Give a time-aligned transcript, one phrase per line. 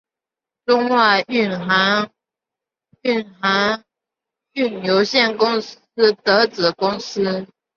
[0.65, 2.09] 中外运航
[3.03, 3.29] 运
[4.83, 5.77] 有限公司
[6.23, 7.45] 的子公司。